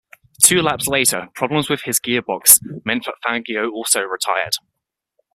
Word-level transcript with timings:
Two 0.41 0.63
laps 0.63 0.87
later, 0.87 1.27
problems 1.35 1.69
with 1.69 1.83
his 1.83 1.99
gearbox 1.99 2.59
meant 2.83 3.05
that 3.05 3.21
Fangio 3.23 3.69
also 3.71 4.01
retired. 4.01 4.53